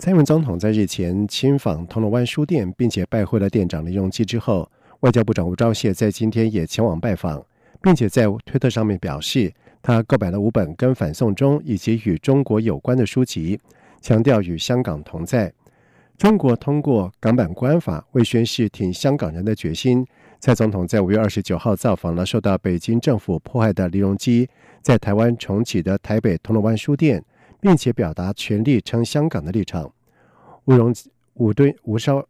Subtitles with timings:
[0.00, 4.70] 蔡英文总统在日前亲访铜锣湾书店，并且拜会了店长林荣基之后，
[5.00, 7.44] 外交部长吴钊燮在今天也前往拜访，
[7.82, 13.58] 并且在推特上面表示，他购买了五本跟反送中以及与中国有关的书籍，
[14.00, 15.52] 强调与香港同在。
[16.16, 20.06] 中国通过港版国安法为宣示挺香港人的决心。
[20.38, 24.48] 蔡总统在五月二十九号造访了受到北京政府迫害的林荣基。
[24.80, 27.20] 在台湾重启的台北铜锣湾书店，
[27.60, 29.92] 并且表达全力撑香港的立场。
[30.64, 30.94] 吴荣
[31.34, 32.24] 吴敦吴钊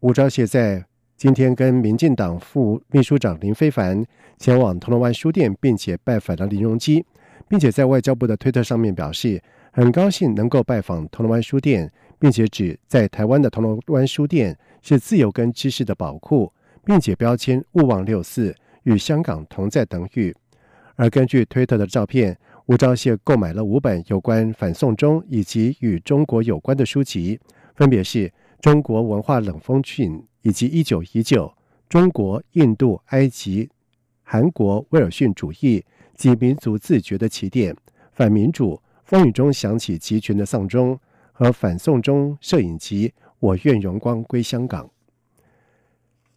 [0.00, 0.84] 吴钊燮在
[1.16, 4.02] 今天跟民进党副秘书长林非凡
[4.38, 7.04] 前往铜锣湾书店，并且拜访了林荣基，
[7.48, 9.42] 并且在外交部的推特上面表示，
[9.72, 16.50] 很高兴能够拜访铜锣湾书店，并且指在台湾的铜锣湾书店是自由跟知识的宝库，
[16.84, 18.54] 并且标签勿忘六四
[18.84, 20.34] 与香港同在等语。
[20.96, 22.38] 而根据推特的照片，
[22.70, 27.36] 吴钊燮购买了五本有关反送中以及与中国有关的书籍，
[27.74, 28.28] 分别是
[28.60, 31.46] 《中国文化冷风讯》以及《一九一九》
[31.88, 33.68] 《中国、印度、埃及、
[34.22, 37.74] 韩国威尔逊主义及民族自觉的起点》
[38.12, 40.94] 《反民主风雨中响起集群的丧钟》
[41.32, 43.08] 和《反送中摄影集》
[43.40, 44.86] 《我愿荣光归香港》。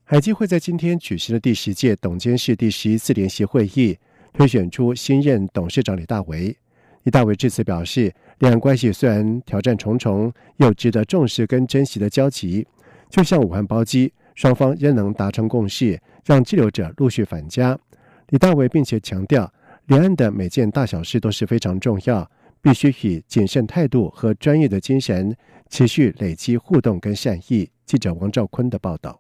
[0.04, 4.00] 海基会在今天举行了第十届董监事第十一次联席会议。
[4.34, 6.56] 推选出新任董事长李大为。
[7.04, 12.66] 李大为致辞表示，两岸关系虽然挑战重重，又值得重视跟珍惜的交集。
[13.10, 17.78] 就像武汉包机，双方仍能达成共识，让滞留者陆续返家。
[18.30, 19.54] 李大为并且强调，
[19.88, 22.30] 两岸的每件大小事都是非常重要，
[22.62, 25.36] 必须以谨慎态度和专业的精神，
[25.70, 27.70] 持续累积互动跟善意。
[27.86, 29.20] 记者王兆坤的报道。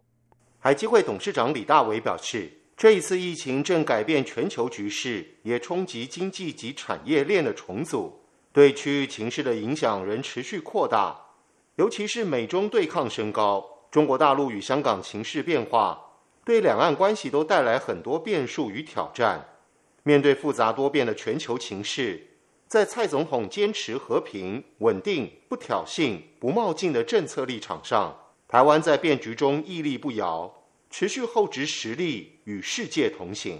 [0.57, 2.62] 海基会董事长李大为表示。
[2.83, 8.19] 这一次疫情正改变全球局势，也冲击经济及产业链的重组，
[8.51, 11.17] 对区域情势的影响仍持续扩大。
[11.77, 15.97] 尤其是美中对抗升高，中国大陆与香港情势变化，
[16.43, 19.47] 对两岸关系都带来很多变数与挑战。
[20.03, 22.21] 面对复杂多变的全球情势，
[22.67, 28.13] 在蔡总统坚持和平、稳定、不挑衅、不冒进的政策立场上，
[28.45, 30.53] 台湾在变局中屹立不摇。
[30.93, 33.59] 持续厚植实力，与世界同行。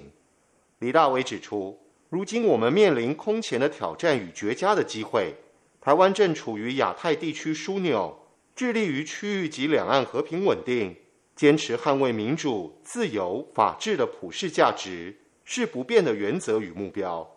[0.78, 1.76] 李大伟指出，
[2.12, 5.34] 如今我们面临空前的挑战与绝佳的机会。
[5.82, 8.16] 台湾正处于亚太地区枢纽，
[8.56, 10.96] 致力于区域及两岸和平稳定，
[11.36, 17.28] 坚持捍卫民主、自由、法治的普世价值，是不变的原则与目标。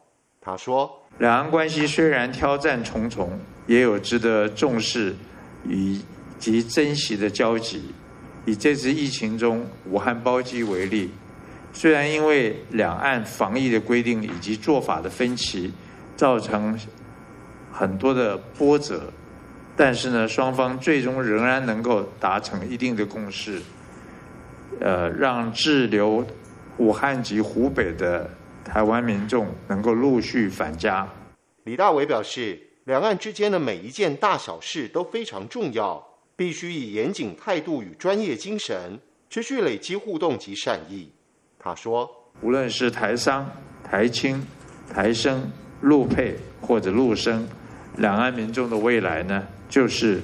[0.42, 3.30] 他说：“两岸关系虽然挑战重重，
[3.66, 5.16] 也有值得重视
[5.66, 6.04] 以
[6.38, 7.94] 及珍惜的交集。”
[8.46, 11.10] 以这次疫情中武汉包机为例，
[11.72, 15.70] 虽然因为两岸防疫的规定以及做法的分歧，
[16.16, 16.78] 造成
[17.70, 19.12] 很多的波折，
[19.76, 23.60] 但是呢，双方最终仍然能够达成一定的共识，
[24.80, 26.24] 呃，让滞留
[26.78, 28.30] 武汉及湖北的
[28.64, 31.06] 台湾民众能够陆续返家。
[31.64, 36.02] 李大伟表示，两岸之间的每一件大小事都非常重要。
[36.36, 41.10] 必须以严谨态度与专业精神，持续累积互动及善意。
[41.58, 42.08] 他说
[42.42, 43.50] ：“无论是台商、
[43.82, 44.46] 台青、
[44.92, 47.48] 台生、陆配或者陆生，
[47.96, 50.20] 两岸民众的未来呢，就是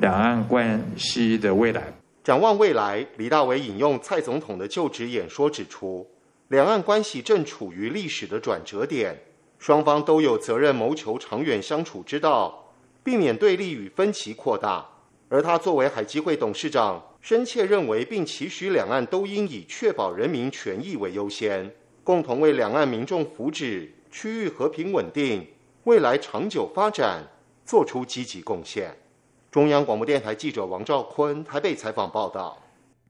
[0.00, 1.92] 两岸关系的未来。
[2.24, 6.04] 展望未来，李大为引用蔡总统的就职演说指出，
[6.48, 9.16] 两岸关系正处于历史的转折点，
[9.60, 12.74] 双方都有责任谋求长远相处之道，
[13.04, 14.84] 避免对立与分歧扩大。”
[15.32, 21.70] 而他作为海基会董事长，深切认为并期许两岸都应以确保人民权益为优先，
[22.04, 25.46] 共同为两岸民众福祉、区域和平稳定、
[25.84, 27.22] 未来长久发展
[27.64, 28.94] 做出积极贡献。
[29.50, 32.58] 中央广播电台记者王兆坤台北采访报道：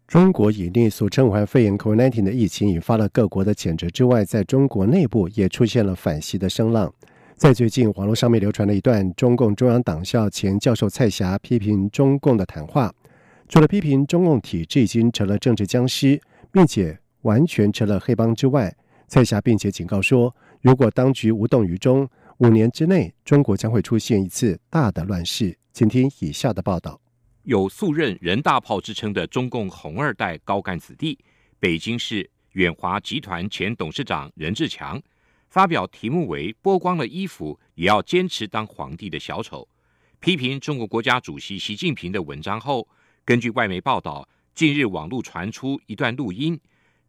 [0.06, 6.94] 中国以内俗称武汉肺炎 （COVID-19） 的疫情引发了各国的谴责之外，在中国内部也出现了反袭的声浪。
[7.36, 12.94] 在最近，网络上面流传了一段中共中央党校前教授蔡霞批评中共的谈话。
[13.48, 16.20] 除了批评中共体制已经成了政治僵尸，
[16.52, 18.72] 并且完全成了黑帮之外，
[19.08, 22.08] 蔡霞并且警告说，如果当局无动于衷，
[22.38, 25.56] 五年之内，中国将会出现一次大的乱世。
[25.72, 27.00] 请听以下的报道：
[27.42, 31.18] 有素任人大炮之称的中共红二代高干子弟，
[31.58, 35.00] 北京市远华集团前董事长任志强，
[35.52, 39.68] 发表题目为“剥光了衣服也要坚持当皇帝”的小丑，
[40.18, 42.88] 批评中国国家主席习近平的文章后，
[43.22, 46.58] 根据外媒报道，近日网络传出一段录音，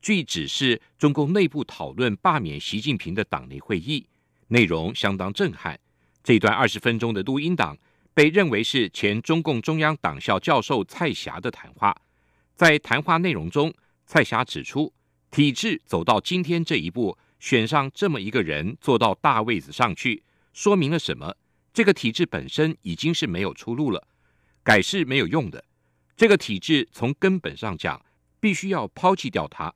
[0.02, 4.06] 据指是中共内部讨论罢免习近平的党内会议。
[4.50, 5.80] 内容相当震撼。
[6.22, 7.78] 这段二十分钟的录音档
[8.14, 11.96] 被认为是前中共中央党校教授蔡霞的谈话。
[12.58, 13.74] 在谈话内容中，
[14.06, 14.92] 蔡霞指出，
[15.32, 20.24] 体制走到今天这一步，选上这么一个人坐到大位子上去，
[20.54, 21.36] 说明了什么？
[21.74, 24.08] 这个体制本身已经是没有出路了，
[24.64, 25.66] 改是没有用的。
[26.16, 28.06] 这个体制从根本上讲，
[28.40, 29.76] 必须要抛弃掉它。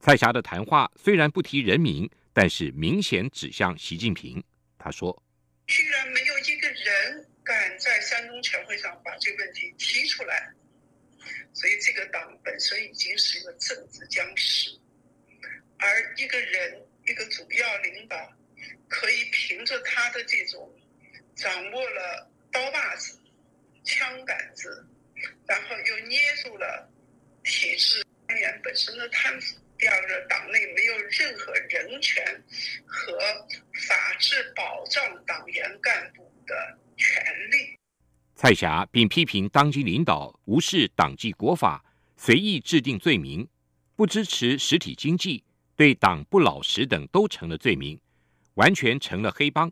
[0.00, 2.10] 蔡霞的谈话虽然不提人名。
[2.36, 4.42] 但是明显指向习近平，
[4.76, 5.22] 他说
[5.68, 10.52] ：“居然没有一个人敢在三中全会上把这个问题提出来，
[11.52, 14.76] 所以这个党本身已经是一个政治僵尸，
[15.78, 18.16] 而一个人一个主要领导
[18.88, 20.72] 可以凭着他的这种
[21.34, 23.18] 掌握了刀把子、
[23.84, 24.86] 枪杆子，
[25.46, 26.90] 然后又捏住了
[27.42, 32.24] 体制官员本身的贪腐。”第二个，党内没有任何人权
[32.86, 33.18] 和
[33.88, 37.76] 法治保障党员干部的权利。
[38.36, 41.84] 蔡霞并批评当今领导无视党纪国法，
[42.16, 43.46] 随意制定罪名，
[43.96, 45.44] 不支持实体经济，
[45.76, 48.00] 对党不老实等都成了罪名，
[48.54, 49.70] 完全成了黑帮。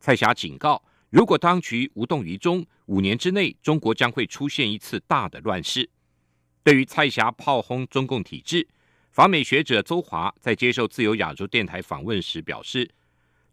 [0.00, 5.88] 蔡霞警告，如果当局无动于衷，五年之内中国将会出现一次大的乱世。
[6.62, 8.68] 对于蔡霞炮轰中共体制。
[9.10, 12.90] 访美学者邹华在接受自由亚洲电台访问时表示，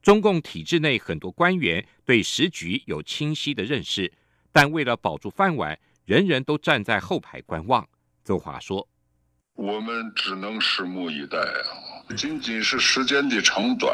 [0.01, 4.09] 中共体制内很多官员对时局有清晰的认识，
[4.53, 7.85] 但为了保住饭碗，人人都站在后排观望。
[8.23, 8.87] 邹华说
[9.59, 13.93] ：“我们只能拭目以待啊，仅仅是时间的长短，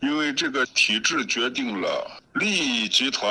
[0.00, 3.30] 因为这个体制决定了利益集团。”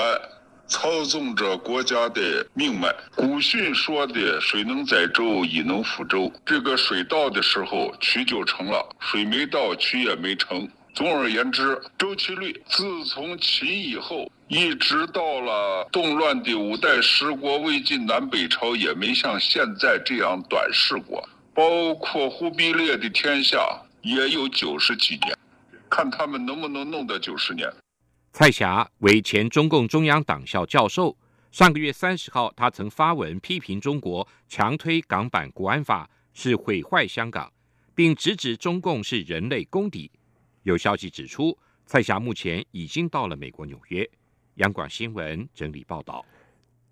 [0.66, 2.92] 操纵着国家的命脉。
[3.16, 10.68] 古训说的“水能载舟，亦能覆舟”，这个水到的时候，渠就成了；水没到，渠也没成。
[10.96, 21.28] 总而言之，周期率自从秦以后，一直到了动乱的五代十国、魏晋南北朝，也没像现在这样短视过。
[21.54, 25.38] 包括忽必烈的天下，也有九十几年，
[25.88, 27.72] 看他们能不能弄到九十年。
[28.32, 31.16] 蔡霞为前中共中央党校教授。
[31.52, 37.54] 上个月三十号，他曾发文批评中国强推港版国安法是毁坏香港，
[37.94, 40.10] 并直指中共是人类公敌。
[40.64, 44.10] 有消息指出，蔡霞目前已经到了美国纽约。
[44.56, 46.26] 央广新闻整理报道：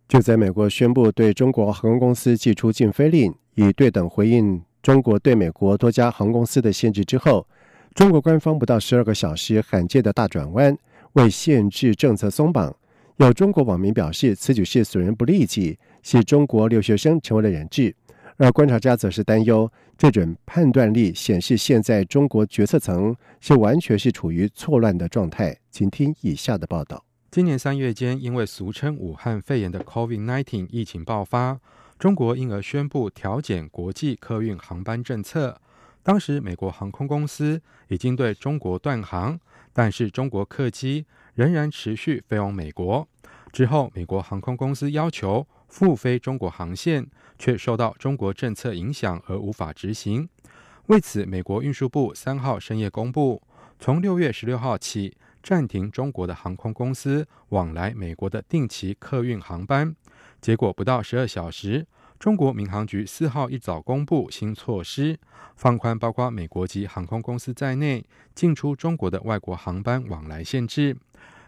[0.08, 7.48] 就在美国宣布对中国航空公司寄出禁飞令，以对等回应中国对美国多家航空公司的限制之后，
[7.94, 10.78] 中国官方不到十二个小时罕见的大转弯。
[11.14, 12.74] 为限制政策松绑，
[13.18, 17.94] 有中国网民表示，此举是损人不利己，使中国留学生成为了人质。
[18.38, 25.56] 而观察家则是担忧，这种判断力显示现在中国决策层是完全是处于错乱的状态。
[25.70, 31.60] 请听以下的报道：今年三月间，因为俗称武汉肺炎的 COVID-19 疫情爆发，
[32.02, 35.62] 中国因而宣布调减国际客运航班政策。
[36.02, 39.40] 当时，美国航空公司已经对中国断航。
[39.72, 41.06] 但是中国客机
[41.36, 43.08] 仍然持续飞往美国。
[43.52, 47.06] 之后，美国航空公司要求复飞中国航线，
[47.38, 50.28] 却受到中国政策影响而无法执行。
[50.88, 53.40] 为此，美国运输部三号深夜公布，
[53.78, 59.96] 从六月十六号起暂停中国的航空公司往来美国的定期客运航班。
[60.42, 61.86] 结果不到十二小时。
[62.20, 65.18] 中国民航局四号一早公布新措施，
[65.56, 68.06] 放宽包括美国籍航空公司在内
[68.36, 70.96] 进出中国的外国航班往来限制。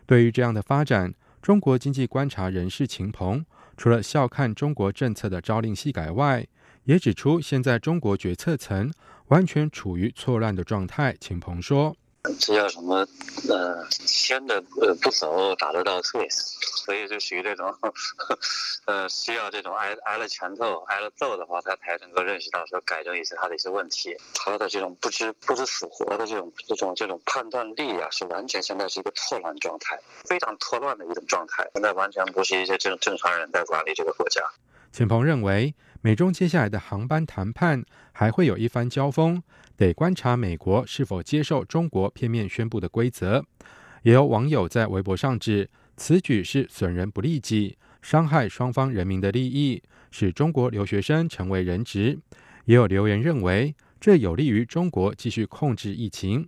[0.07, 3.45] 对于这样的发展，中国经济观察人士秦鹏
[3.77, 6.47] 除了笑看中国政策的朝令夕改外，
[6.85, 8.91] 也指出现在中国决策层
[9.27, 11.15] 完全处于错乱的状态。
[11.19, 11.95] 秦鹏说。
[12.39, 13.05] 这叫什么？
[13.49, 17.77] 呃，牵的呃不走，打得到退，所以就属于这种，
[18.85, 24.15] 呃，需要这种挨挨了拳头、挨了揍的话，他才能够认识到说改正一些他的一些问题。
[24.33, 31.69] 他的这种不知不知死活的这种这种这种判断力啊，是完全现在是一个错乱状态，非常错乱的一种状态。
[31.73, 34.41] 现在完全不是一些正正常人在管理这个国家。
[34.93, 39.41] 秦鹏认为，美中接下来的航班谈判还会有一番交锋。
[39.75, 43.43] 得观察美国是否接受中国片面宣布的规则。
[44.03, 49.81] 也有网友在微博上指此举是损人不利己，伤害双方人民的利益，
[50.11, 52.19] 使中国留学生成为人质。
[52.65, 56.47] 也有留言认为，这有利于中国继续控制疫情。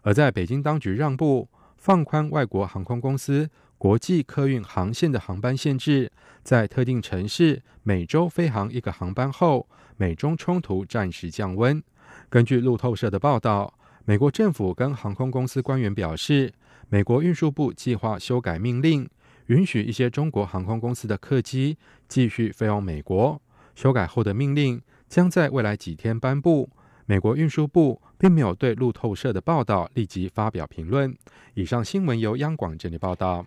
[0.00, 1.46] 而在北京当局让步，
[1.76, 3.50] 放宽外国航空公司
[3.82, 6.12] 国际客运航线的航班限制，
[6.44, 11.82] 在特定城市每周飞航一个航班后，美中冲突暂时降温。
[12.28, 13.74] 根据路透社的报道，
[14.04, 16.52] 美国政府跟航空公司官员表示，
[16.90, 19.10] 美国运输部计划修改命令，
[19.46, 23.42] 允许一些中国航空公司的客机继续飞往美国。
[23.74, 26.70] 修改后的命令将在未来几天颁布。
[27.06, 31.12] 美国运输部并没有对路透社的报道立即发表评论。
[31.54, 33.44] 以上新闻由央广整理报道。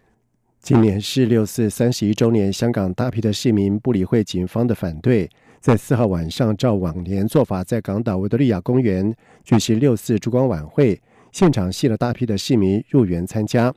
[0.66, 5.30] 今年是六四三十一周年，香港大批的市民不理会警方的反对，
[5.60, 11.00] 在四号晚上照往年做法，在港岛维多利亚公园举行六四烛光晚会，
[11.32, 13.72] 现场吸引了大批的市民入园参加。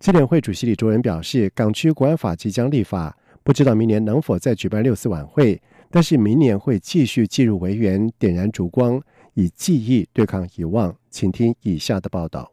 [0.00, 9.00] 支联会主席李卓人表示，港区国安法即将立法，不知道明年能否再举办六四晚会，但是明年会继续进入维园点燃烛光。
[9.34, 12.50] 以记忆对抗遗忘，请听以下的报道。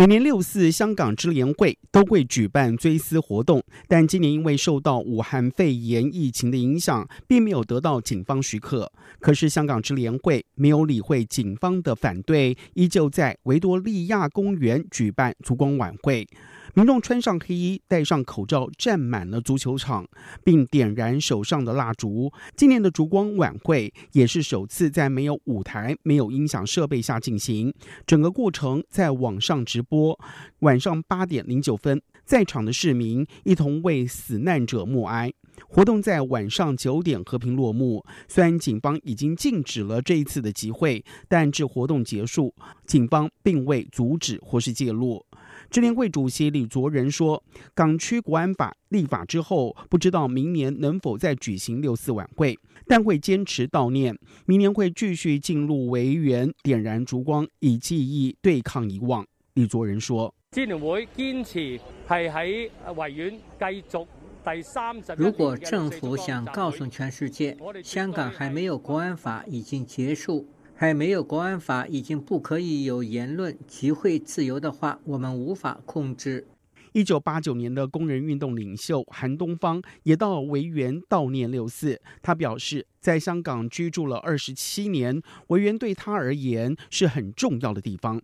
[0.00, 8.90] 每年六四香港支联会都会举办追思活动，但今年因为受到武汉肺炎疫情的影响，并没有得到警方许可。
[9.18, 16.26] 可是香港支联会没有理会警方的反对，依旧在维多利亚公园举办烛光晚会。
[16.74, 20.06] 民众穿上黑衣，戴上口罩，站满了足球场，
[20.44, 22.32] 并点燃手上的蜡烛。
[22.56, 27.74] 今年的烛光晚会也是首次在没有舞台、没有音响设备下进行，
[28.06, 30.18] 整个过程在网上直播。
[30.60, 35.32] 晚上八点零九分，在场的市民一同为死难者默哀。
[35.68, 38.04] 活动在晚上九点和平落幕。
[38.28, 42.54] 虽然警方已经禁止了这一次的集会，但至活动结束，
[42.86, 45.24] 警方并未阻止或是介入。
[45.70, 47.40] 支联会主席李卓人说
[47.74, 52.58] ：“港区国安法立法之后，不知道明年能否再举行六四晚会，
[52.88, 54.18] 但会坚持悼念。
[54.46, 59.24] 明年会继续进入维园，点燃烛光，以记忆对抗遗忘。”
[59.54, 64.06] 李卓人说：“支联会坚持係喺維園繼續
[64.44, 65.14] 第三十。
[65.16, 70.48] 如果政府想告诉全世界，香港还没有国安法已经结束。”
[70.80, 76.46] 還沒有国安法，已经不可以有言论集会自由的话，我们无法控制。
[76.92, 82.00] 一九八九年的工人运动领袖韩东方也到维园悼念六四。
[82.22, 88.18] 他表示，在香港居住了二十七年，维园对他而言是很重要的地方。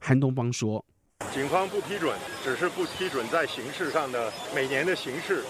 [0.00, 0.84] 韩东方说
[1.32, 5.44] ：“警方不批准，只是不批准在形式上的每年的形式，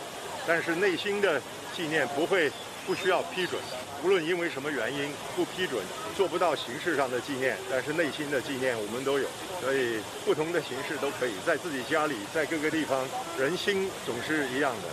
[0.47, 1.41] 但是内心的
[1.75, 2.51] 纪念不會
[2.87, 3.61] 不需要批准。”
[4.05, 5.81] 无论因为什么原因不批准，
[6.17, 9.29] 做不到形式上的纪念，但是内心的纪念我们都有，
[9.61, 13.07] 所以不同的形式都可以在自己家里，在各个地方，
[13.39, 14.89] 人心总是一样的。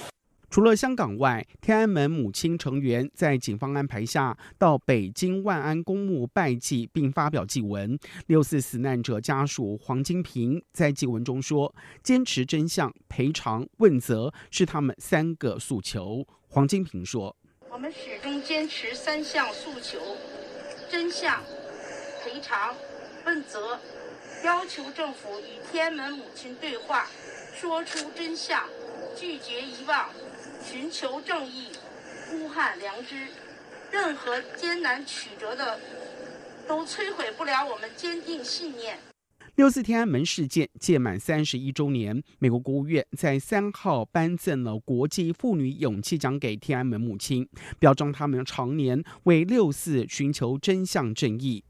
[0.52, 7.98] 除了香港外，天安门母亲成员在警方安排下到北京万安公墓拜祭，并发表祭文。
[8.28, 17.36] 六四死难者家属黄金平在祭文中说：“坚持真相、赔偿、问责是他们三个诉求。”黄金平说。
[17.72, 20.18] 我们始终坚持三项诉求：
[20.90, 21.44] 真相、
[22.24, 22.76] 赔偿、
[23.26, 23.80] 问责，
[24.44, 27.08] 要求政府与天安门母亲对话，
[27.56, 28.68] 说出真相，
[29.16, 30.10] 拒绝遗忘，
[30.66, 31.72] 寻求正义，
[32.30, 33.28] 呼喊良知。
[33.92, 35.80] 任何艰难曲折的，
[36.68, 38.98] 都摧毁不了我们坚定信念。
[39.60, 47.46] 六四天安门事件届满三十一周年，美国国务院在三号颁赠了国际妇女勇气奖给天安门母亲，
[47.78, 51.62] 表彰他们常年为六四寻求真相正义。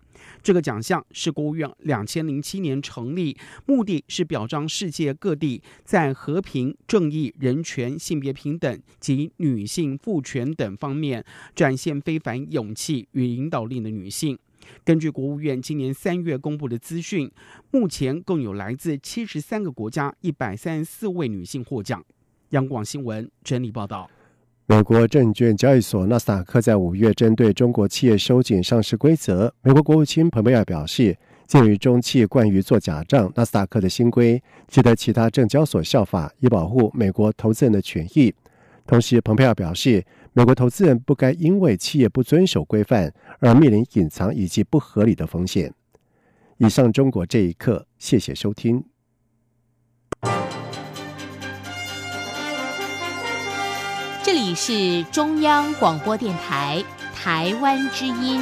[0.44, 14.38] 这个奖项是国务院两千零七年成立，目的是表彰世界各地在和平、正义、人权、性别平等及女性赋权等方面展现非凡勇气与领导力的女性。
[14.84, 17.32] 根据国务院今年三月公布的资讯，
[17.72, 22.04] 目前共有来自七十三个国家一百三十四位女性获奖。
[22.50, 24.10] 央广新闻整理报道。
[24.66, 29.52] 美国证券交易所纳斯达克在五月针对中国企业收紧上市规则。
[29.64, 38.32] 美国国务卿蓬佩奥表示，鉴于中企慣於做假账，纳斯达克的新规值得其他证交所效法，以保护美国投资人的权益。
[38.86, 45.74] 同时，蓬佩奥表示，美国投资人不该因为企业不遵守规范而面临隐藏以及不合理的风险。
[46.58, 48.84] 以上，中国这一刻，谢谢收听。
[54.22, 56.84] 这里是中央广播电台
[57.16, 58.42] 台湾之音。